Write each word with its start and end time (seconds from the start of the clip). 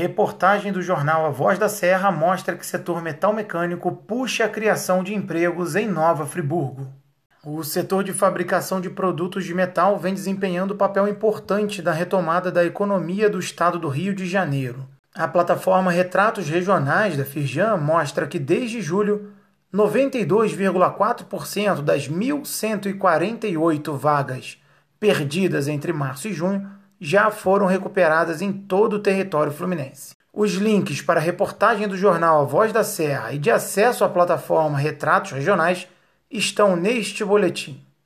Reportagem 0.00 0.72
do 0.72 0.80
jornal 0.80 1.26
A 1.26 1.28
Voz 1.28 1.58
da 1.58 1.68
Serra 1.68 2.10
mostra 2.10 2.56
que 2.56 2.64
setor 2.64 3.02
metal 3.02 3.34
mecânico 3.34 3.92
puxa 3.92 4.46
a 4.46 4.48
criação 4.48 5.04
de 5.04 5.14
empregos 5.14 5.76
em 5.76 5.86
Nova 5.86 6.24
Friburgo. 6.24 6.86
O 7.44 7.62
setor 7.62 8.02
de 8.02 8.14
fabricação 8.14 8.80
de 8.80 8.88
produtos 8.88 9.44
de 9.44 9.52
metal 9.52 9.98
vem 9.98 10.14
desempenhando 10.14 10.74
papel 10.74 11.06
importante 11.06 11.82
na 11.82 11.92
retomada 11.92 12.50
da 12.50 12.64
economia 12.64 13.28
do 13.28 13.38
estado 13.38 13.78
do 13.78 13.90
Rio 13.90 14.14
de 14.14 14.26
Janeiro. 14.26 14.88
A 15.14 15.28
plataforma 15.28 15.90
Retratos 15.90 16.48
Regionais 16.48 17.18
da 17.18 17.24
Firjan 17.26 17.76
mostra 17.76 18.26
que 18.26 18.38
desde 18.38 18.80
julho, 18.80 19.34
92,4% 19.70 21.82
das 21.82 22.08
1.148 22.08 23.98
vagas 23.98 24.56
perdidas 24.98 25.68
entre 25.68 25.92
março 25.92 26.26
e 26.26 26.32
junho 26.32 26.79
já 27.00 27.30
foram 27.30 27.66
recuperadas 27.66 28.42
em 28.42 28.52
todo 28.52 28.94
o 28.94 28.98
território 29.00 29.52
fluminense. 29.52 30.14
Os 30.32 30.52
links 30.54 31.00
para 31.00 31.18
a 31.18 31.22
reportagem 31.22 31.88
do 31.88 31.96
jornal 31.96 32.42
A 32.42 32.44
Voz 32.44 32.72
da 32.72 32.84
Serra 32.84 33.32
e 33.32 33.38
de 33.38 33.50
acesso 33.50 34.04
à 34.04 34.08
plataforma 34.08 34.78
Retratos 34.78 35.32
Regionais 35.32 35.88
estão 36.30 36.76
neste 36.76 37.24
boletim. 37.24 37.84